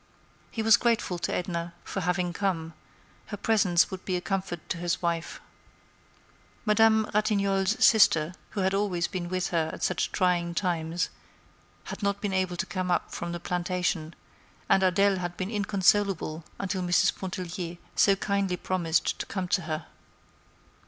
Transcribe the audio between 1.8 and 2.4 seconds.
for having